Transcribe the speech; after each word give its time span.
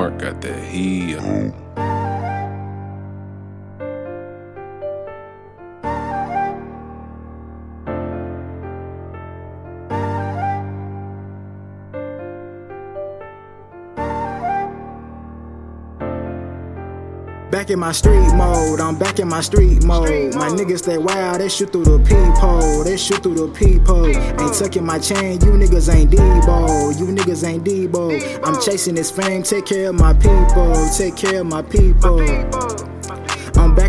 Mark 0.00 0.16
got 0.16 0.40
that 0.40 0.64
heat. 0.64 1.18
Um, 1.18 1.69
Back 17.50 17.70
in 17.70 17.80
my 17.80 17.90
street 17.90 18.32
mode, 18.34 18.78
I'm 18.78 18.96
back 18.96 19.18
in 19.18 19.26
my 19.26 19.40
street 19.40 19.84
mode. 19.84 20.34
My 20.36 20.48
niggas 20.48 20.78
stay 20.78 20.98
wild, 20.98 21.40
they 21.40 21.48
shoot 21.48 21.72
through 21.72 21.84
the 21.84 21.98
peephole, 21.98 22.84
they 22.84 22.96
shoot 22.96 23.24
through 23.24 23.34
the 23.34 23.48
peephole. 23.48 24.06
Ain't 24.06 24.54
tucking 24.54 24.86
my 24.86 25.00
chain, 25.00 25.40
you 25.40 25.52
niggas 25.52 25.92
ain't 25.92 26.12
Deebo, 26.12 26.96
you 26.96 27.06
niggas 27.06 27.44
ain't 27.44 27.64
Deebo. 27.64 28.40
I'm 28.44 28.60
chasing 28.60 28.94
this 28.94 29.10
fame, 29.10 29.42
take 29.42 29.66
care 29.66 29.88
of 29.88 29.96
my 29.96 30.12
people, 30.14 30.88
take 30.96 31.16
care 31.16 31.40
of 31.40 31.46
my 31.48 31.62
people. 31.62 32.20
I'm 32.20 32.89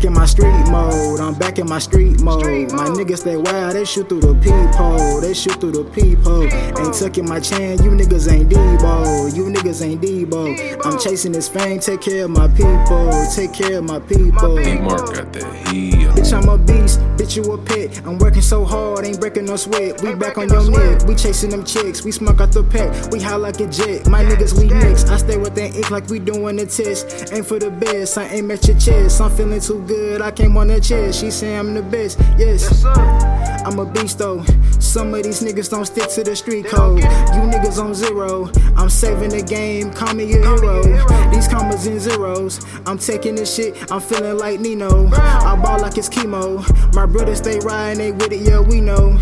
back 0.00 0.06
in 0.06 0.14
my 0.14 0.24
street 0.24 0.70
mode. 0.70 1.20
I'm 1.20 1.34
back 1.34 1.58
in 1.58 1.68
my 1.68 1.78
street 1.78 2.22
mode. 2.22 2.72
My 2.72 2.86
niggas 2.86 3.18
stay 3.18 3.36
wild, 3.36 3.74
they 3.74 3.84
shoot 3.84 4.08
through 4.08 4.20
the 4.20 4.34
peephole. 4.34 5.20
They 5.20 5.34
shoot 5.34 5.60
through 5.60 5.72
the 5.72 5.84
peephole. 5.84 6.44
Ain't 6.44 6.94
tucking 6.94 7.28
my 7.28 7.38
chain, 7.38 7.82
you 7.82 7.90
niggas 7.90 8.32
ain't 8.32 8.48
Deebo. 8.48 9.36
You 9.36 9.44
niggas 9.44 9.84
ain't 9.84 10.00
Deebo. 10.00 10.86
I'm 10.86 10.98
chasing 10.98 11.32
this 11.32 11.50
fame, 11.50 11.80
take 11.80 12.00
care 12.00 12.24
of 12.24 12.30
my 12.30 12.48
people. 12.48 13.12
Take 13.34 13.52
care 13.52 13.78
of 13.78 13.84
my 13.84 14.00
people. 14.00 14.56
D 14.56 14.78
Mark 14.78 15.14
got 15.14 15.32
that 15.34 15.68
heat. 15.68 16.08
Bitch, 16.16 16.32
I'm 16.32 16.48
a 16.48 16.56
beast, 16.56 16.98
bitch, 17.18 17.36
you 17.36 17.52
a 17.52 17.58
pet. 17.58 18.00
I'm 18.06 18.18
working 18.18 18.42
so 18.42 18.64
hard, 18.64 19.04
ain't 19.04 19.20
breaking 19.20 19.44
no 19.44 19.56
sweat. 19.56 20.00
We 20.02 20.14
back 20.14 20.38
on 20.38 20.48
your 20.48 20.68
neck, 20.70 21.06
we 21.06 21.14
chasing 21.14 21.50
them 21.50 21.64
chicks. 21.64 22.02
We 22.04 22.10
smoke 22.10 22.40
out 22.40 22.52
the 22.52 22.64
pack, 22.64 23.12
we 23.12 23.20
high 23.20 23.36
like 23.36 23.60
a 23.60 23.66
jet. 23.66 24.06
My 24.08 24.24
niggas, 24.24 24.58
we 24.58 24.68
mix. 24.68 25.04
I 25.10 25.18
stay 25.18 25.36
with 25.36 25.54
that 25.56 25.76
ink 25.76 25.90
like 25.90 26.08
we 26.08 26.18
doing 26.18 26.58
a 26.58 26.64
test. 26.64 27.32
Aim 27.32 27.44
for 27.44 27.58
the 27.58 27.70
best, 27.70 28.16
I 28.16 28.24
aim 28.28 28.50
at 28.50 28.66
your 28.66 28.78
chest. 28.78 29.20
I'm 29.20 29.30
feeling 29.30 29.60
too 29.60 29.78
good, 29.90 30.22
I 30.22 30.30
came 30.30 30.56
on 30.56 30.68
that 30.68 30.84
chest. 30.84 31.20
She 31.20 31.30
say 31.32 31.56
I'm 31.56 31.74
the 31.74 31.82
best, 31.82 32.18
yes. 32.38 32.84
I'm 33.66 33.78
a 33.78 33.84
beast 33.84 34.18
though. 34.18 34.44
Some 34.78 35.12
of 35.14 35.24
these 35.24 35.42
niggas 35.42 35.68
don't 35.68 35.84
stick 35.84 36.08
to 36.10 36.22
the 36.22 36.36
street 36.36 36.66
code. 36.66 37.00
You 37.00 37.42
niggas 37.52 37.82
on 37.82 37.92
zero. 37.94 38.50
I'm 38.76 38.88
saving 38.88 39.30
the 39.30 39.42
game, 39.42 39.92
call 39.92 40.14
me 40.14 40.24
a 40.32 40.38
hero. 40.38 40.82
These 41.30 41.48
commas 41.48 41.86
and 41.86 42.00
zeros. 42.00 42.64
I'm 42.86 42.98
taking 42.98 43.34
this 43.34 43.52
shit, 43.52 43.90
I'm 43.90 44.00
feeling 44.00 44.38
like 44.38 44.60
Nino. 44.60 45.08
I 45.12 45.56
ball 45.56 45.80
like 45.80 45.98
it's 45.98 46.08
chemo. 46.08 46.64
My 46.94 47.06
brothers 47.06 47.38
stay 47.38 47.58
riding, 47.58 47.98
they 47.98 48.12
with 48.12 48.32
it, 48.32 48.42
yeah, 48.42 48.60
we 48.60 48.80
know. 48.80 49.18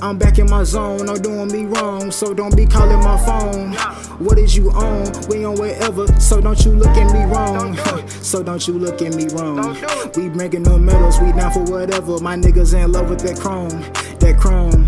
I'm 0.00 0.16
back 0.16 0.38
in 0.38 0.48
my 0.48 0.62
zone, 0.62 1.06
no 1.06 1.16
doing 1.16 1.48
me 1.48 1.64
wrong, 1.64 2.12
so 2.12 2.32
don't 2.32 2.56
be 2.56 2.66
calling 2.66 3.00
my 3.00 3.18
phone. 3.26 3.72
What 4.24 4.38
is 4.38 4.56
you 4.56 4.70
on? 4.70 5.28
We 5.28 5.44
on 5.44 5.56
wherever, 5.56 6.06
so 6.20 6.40
don't 6.40 6.64
you 6.64 6.72
look 6.72 6.96
at 6.96 7.12
me 7.12 7.24
wrong. 7.24 7.76
so 8.08 8.42
don't 8.42 8.66
you 8.68 8.74
look 8.74 9.02
at 9.02 9.14
me 9.14 9.26
wrong. 9.28 9.76
We 10.14 10.28
bringing 10.28 10.62
the 10.62 10.78
medals, 10.78 11.20
we 11.20 11.32
down 11.32 11.50
for 11.52 11.64
whatever. 11.64 12.18
My 12.20 12.36
niggas 12.36 12.74
in 12.74 12.92
love 12.92 13.10
with 13.10 13.20
that 13.20 13.40
chrome, 13.40 13.80
that 14.20 14.38
chrome. 14.38 14.86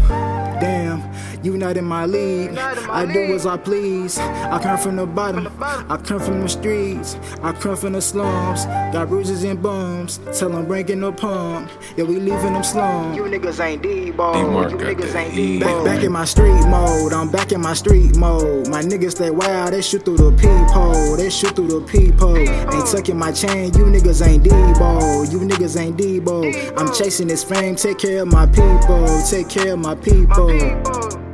Damn, 0.61 1.01
you 1.43 1.57
not 1.57 1.77
in 1.77 1.85
my 1.85 2.07
league. 2.07 2.57
I 2.57 3.07
do 3.11 3.35
as 3.35 3.47
I 3.47 3.57
please. 3.57 4.19
I 4.19 4.61
come 4.63 4.79
from 4.79 4.97
the 4.97 5.07
bottom, 5.07 5.49
I 5.61 5.97
come 5.97 6.21
from 6.21 6.41
the 6.41 6.49
streets, 6.49 7.17
I 7.43 7.53
come 7.53 7.77
from 7.77 7.95
the 7.95 8.03
slums. 8.03 8.65
Got 8.93 9.09
bruises 9.09 9.45
and 9.45 9.63
bums. 9.63 10.19
Tell 10.39 10.51
them 10.51 10.67
breaking 10.67 11.01
the 11.01 11.13
pump. 11.13 11.71
Yeah, 11.97 12.05
we 12.05 12.17
leaving 12.17 12.53
them 12.53 12.65
slums. 12.65 13.17
You 13.17 13.25
niggas 13.25 13.65
ain't 13.65 13.83
Deebo. 13.83 14.33
D-Mark 14.35 14.71
You 14.73 14.79
niggas 14.79 15.15
ain't 15.15 15.33
heat. 15.33 15.63
Deebo. 15.63 15.85
Back, 15.85 15.97
back 15.97 16.05
in 16.05 16.13
my 16.13 16.25
street 16.25 16.67
mode. 16.67 17.13
I'm 17.13 17.31
back 17.31 17.53
in 17.53 17.61
my 17.61 17.75
street 17.75 18.17
mode. 18.17 18.69
My 18.69 18.83
niggas 18.83 19.13
stay 19.13 19.31
wild. 19.31 19.73
They 19.73 19.83
shoot 19.83 20.05
through 20.05 20.19
the 20.19 20.33
peephole. 20.33 21.17
They 21.17 21.31
shoot 21.31 21.57
through 21.57 21.69
the 21.69 21.81
peephole. 21.81 22.37
Ain't 22.37 22.87
tucking 22.87 23.19
my 23.19 23.33
chain. 23.33 23.73
You 23.75 23.85
niggas 23.85 24.27
ain't 24.27 24.45
Deebo. 24.45 25.31
You 25.31 25.41
niggas 25.41 25.81
ain't 25.81 25.97
Deebo. 25.97 26.79
I'm 26.79 26.93
chasing 26.95 27.29
this 27.29 27.45
fame. 27.45 27.77
Take 27.77 27.99
care 27.99 28.23
of 28.23 28.29
my 28.29 28.47
people. 28.47 29.23
Take 29.29 29.49
care 29.49 29.75
of 29.75 29.79
my 29.79 29.95
people. 29.95 30.51
I'm 30.51 31.30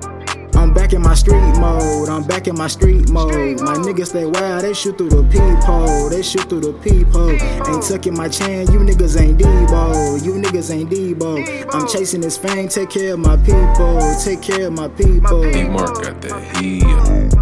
back 0.77 0.93
in 0.93 1.01
my 1.01 1.15
street 1.15 1.57
mode. 1.59 2.09
I'm 2.09 2.23
back 2.23 2.47
in 2.47 2.55
my 2.55 2.69
street 2.69 3.09
mode. 3.11 3.61
My 3.63 3.75
niggas 3.75 4.09
stay 4.09 4.27
wild. 4.27 4.63
They 4.63 4.75
shoot 4.75 4.99
through 4.99 5.09
the 5.09 5.23
peephole. 5.25 6.11
They 6.11 6.23
shoot 6.23 6.49
through 6.49 6.61
the 6.61 6.73
peephole. 6.75 7.31
Ain't 7.31 7.83
tucking 7.83 8.15
my 8.15 8.29
chain. 8.29 8.71
You 8.71 8.81
niggas 8.81 9.21
ain't 9.21 9.39
Deebo. 9.39 10.23
You 10.25 10.35
niggas 10.35 10.71
ain't 10.71 10.91
Deebo. 10.91 11.75
I'm 11.75 11.89
chasing 11.89 12.21
this 12.21 12.37
fame. 12.37 12.69
Take 12.69 12.91
care 12.91 13.15
of 13.15 13.21
my 13.21 13.37
people. 13.39 14.15
Take 14.23 14.43
care 14.43 14.67
of 14.67 14.75
my 14.75 14.89
people. 14.89 15.51
D 15.51 15.65
Mark 15.65 16.03
got 16.03 16.21
that 16.21 16.57
heat. 16.59 17.36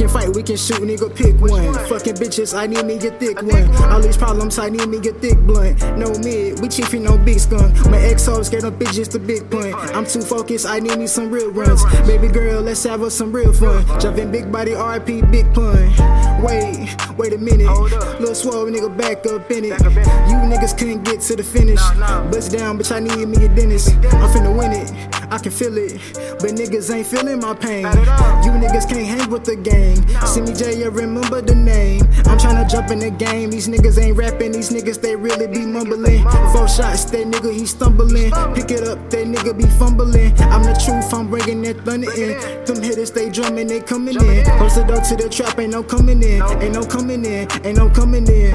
We 0.00 0.06
can 0.06 0.14
fight, 0.14 0.34
we 0.34 0.42
can 0.42 0.56
shoot, 0.56 0.80
nigga, 0.80 1.14
pick 1.14 1.38
one. 1.42 1.74
Fucking 1.74 2.14
bitches, 2.14 2.56
I 2.56 2.66
need 2.66 2.86
me 2.86 2.94
a 2.94 3.10
thick 3.10 3.42
one. 3.42 3.70
All 3.92 4.00
these 4.00 4.16
problems, 4.16 4.58
I 4.58 4.70
need 4.70 4.86
me 4.86 4.96
a 4.96 5.12
thick 5.12 5.36
blunt. 5.40 5.78
No 5.98 6.08
mid, 6.20 6.58
we 6.62 6.68
chiefin' 6.68 7.02
no 7.02 7.18
big 7.18 7.38
skunk. 7.38 7.76
My 7.90 7.98
ex 7.98 8.24
hoes 8.24 8.48
get 8.48 8.64
up 8.64 8.78
bitches 8.78 9.10
the 9.10 9.18
big 9.18 9.50
punt. 9.50 9.74
I'm 9.94 10.06
too 10.06 10.22
focused, 10.22 10.64
I 10.64 10.80
need 10.80 10.96
me 10.96 11.06
some 11.06 11.30
real 11.30 11.50
runs. 11.50 11.84
Baby 12.06 12.28
girl, 12.28 12.62
let's 12.62 12.82
have 12.84 13.02
us 13.02 13.14
some 13.14 13.30
real 13.30 13.52
fun. 13.52 13.84
Jumpin' 14.00 14.32
big 14.32 14.50
body, 14.50 14.70
RP, 14.70 15.30
big 15.30 15.52
pun. 15.52 15.92
Wait, 16.42 16.96
wait 17.18 17.34
a 17.34 17.38
minute. 17.38 17.68
Little 18.18 18.34
swole 18.34 18.70
nigga, 18.70 18.96
back 18.96 19.26
up 19.26 19.50
in 19.50 19.66
it. 19.66 19.78
You 20.30 20.36
niggas 20.48 20.78
couldn't 20.78 21.04
get 21.04 21.20
to 21.28 21.36
the 21.36 21.44
finish. 21.44 21.82
Bust 22.32 22.52
down, 22.52 22.78
bitch, 22.78 22.90
I 22.90 23.00
need 23.00 23.28
me 23.28 23.44
a 23.44 23.48
dentist. 23.48 23.90
I'm 23.90 24.32
finna 24.32 24.56
win 24.56 24.72
it, 24.72 24.90
I 25.30 25.36
can 25.36 25.52
feel 25.52 25.76
it. 25.76 26.00
But 26.40 26.52
niggas 26.52 26.90
ain't 26.90 27.06
feeling 27.06 27.40
my 27.40 27.52
pain. 27.52 27.82
You 27.82 28.52
niggas 28.52 28.88
can't 28.88 29.04
hang 29.06 29.28
with 29.28 29.44
the 29.44 29.56
gang. 29.94 30.20
SemyJayy, 30.20 30.78
you 30.78 30.90
remember 30.90 31.40
the 31.40 31.54
name. 31.54 32.02
I'm 32.26 32.38
tryna 32.38 32.68
jump 32.70 32.90
in 32.90 32.98
the 32.98 33.10
game. 33.10 33.50
These 33.50 33.68
niggas 33.68 34.00
ain't 34.02 34.16
rapping, 34.16 34.52
these 34.52 34.70
niggas 34.70 35.00
they 35.00 35.16
really 35.16 35.46
be 35.46 35.66
mumbling. 35.66 36.22
Four 36.52 36.68
shots, 36.68 37.04
that 37.06 37.26
nigga 37.26 37.52
he 37.52 37.66
stumbling. 37.66 38.30
Pick 38.54 38.70
it 38.70 38.86
up, 38.86 39.10
that 39.10 39.26
nigga 39.26 39.56
be 39.56 39.66
fumbling. 39.78 40.32
I'm 40.40 40.62
the 40.62 40.74
truth, 40.84 41.12
I'm 41.12 41.28
bringing 41.28 41.62
that 41.62 41.84
thunder 41.84 42.10
in. 42.12 42.64
Them 42.64 42.82
hitters 42.82 43.10
they 43.10 43.30
drumming, 43.30 43.66
they 43.66 43.80
coming 43.80 44.16
in. 44.16 44.44
Close 44.44 44.76
the 44.76 44.84
door 44.84 45.00
to 45.00 45.16
the 45.16 45.28
trap, 45.28 45.58
ain't 45.58 45.72
no 45.72 45.82
coming 45.82 46.22
in. 46.22 46.42
Ain't 46.62 46.74
no 46.74 46.84
coming 46.84 47.24
in, 47.24 47.48
ain't 47.64 47.76
no 47.76 47.88
coming 47.90 48.26
in. 48.26 48.54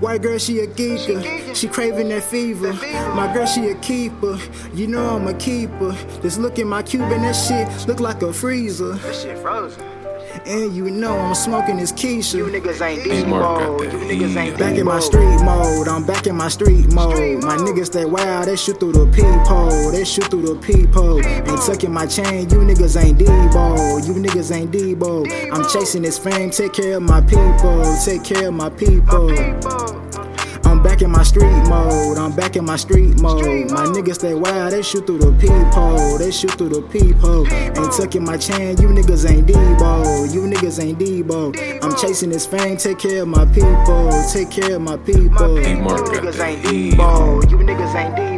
White 0.00 0.22
girl, 0.22 0.38
she 0.38 0.58
a 0.58 0.66
geeker. 0.66 1.54
She 1.54 1.66
craving 1.68 2.08
that 2.10 2.24
fever. 2.24 2.72
My 3.14 3.32
girl, 3.32 3.46
she 3.46 3.68
a 3.68 3.74
keeper. 3.76 4.38
You 4.74 4.86
know 4.86 5.16
I'm 5.16 5.26
a 5.28 5.34
keeper. 5.34 5.96
Just 6.20 6.38
look 6.38 6.58
at 6.58 6.66
my 6.66 6.82
cube 6.82 7.02
and 7.02 7.24
that 7.24 7.32
shit 7.32 7.88
look 7.88 8.00
like 8.00 8.20
a 8.22 8.32
freezer. 8.32 8.94
This 8.94 9.22
shit 9.22 9.38
frozen. 9.38 9.82
And 10.46 10.76
you 10.76 10.90
know 10.90 11.18
I'm 11.18 11.34
smoking 11.34 11.78
this 11.78 11.90
Keisha. 11.90 12.34
You 12.34 12.46
niggas 12.46 12.80
ain't 12.86 13.02
D-Mark 13.02 13.60
got 13.60 13.80
Deebo. 13.80 13.90
that 13.90 13.92
You 13.92 13.98
niggas 13.98 14.36
ain't. 14.36 14.58
Back 14.58 14.76
in 14.76 14.84
my 14.84 15.00
street 15.00 15.40
mode, 15.42 15.88
I'm 15.88 16.04
back 16.04 16.26
in 16.26 16.36
my 16.36 16.48
street 16.48 16.92
mode. 16.92 17.42
My 17.42 17.56
niggas 17.56 17.86
stay 17.86 18.04
wild, 18.04 18.46
they 18.46 18.56
shoot 18.56 18.78
through 18.78 18.92
the 18.92 19.06
peephole, 19.06 19.90
they 19.90 20.04
shoot 20.04 20.26
through 20.26 20.42
the 20.42 20.56
peephole. 20.56 21.24
Ain't 21.24 21.62
tucking 21.62 21.92
my 21.92 22.06
chain, 22.06 22.50
you 22.50 22.58
niggas 22.58 23.02
ain't 23.02 23.18
Deebo, 23.18 24.06
you 24.06 24.14
niggas 24.14 24.54
ain't 24.54 24.70
Deebo. 24.70 25.50
I'm 25.50 25.66
chasing 25.70 26.02
this 26.02 26.18
fame, 26.18 26.50
take 26.50 26.74
care 26.74 26.98
of 26.98 27.02
my 27.02 27.22
people, 27.22 27.96
take 28.04 28.22
care 28.22 28.48
of 28.48 28.54
my 28.54 28.68
people. 28.68 30.03
Back 30.84 31.00
in 31.00 31.10
my 31.10 31.22
street 31.22 31.62
mode. 31.66 32.18
I'm 32.18 32.36
back 32.36 32.56
in 32.56 32.64
my 32.66 32.76
street 32.76 33.18
mode. 33.20 33.70
My 33.70 33.86
niggas 33.86 34.16
stay 34.16 34.34
wild. 34.34 34.72
They 34.72 34.82
shoot 34.82 35.06
through 35.06 35.18
the 35.18 35.32
peephole. 35.32 36.18
They 36.18 36.30
shoot 36.30 36.52
through 36.52 36.68
the 36.68 36.82
peephole. 36.82 37.50
Ain't 37.50 37.92
tucking 37.92 38.22
my 38.22 38.36
chain. 38.36 38.76
You 38.76 38.88
niggas 38.88 39.28
ain't 39.28 39.46
Deebo. 39.46 40.32
You 40.32 40.42
niggas 40.42 40.84
ain't 40.84 40.98
Deebo. 40.98 41.82
I'm 41.82 41.96
chasing 41.96 42.28
this 42.28 42.46
fame. 42.46 42.76
Take 42.76 42.98
care 42.98 43.22
of 43.22 43.28
my 43.28 43.46
people. 43.46 44.12
Take 44.30 44.50
care 44.50 44.76
of 44.76 44.82
my 44.82 44.98
people. 44.98 45.58
You 45.58 45.78
niggas 45.78 46.38
ain't. 46.38 46.62
Deebo. 46.62 47.50
You 47.50 47.56
niggas 47.56 47.94
ain't 47.94 48.14
Deebo. 48.14 48.33